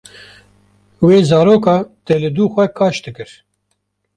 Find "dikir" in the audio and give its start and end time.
3.05-3.29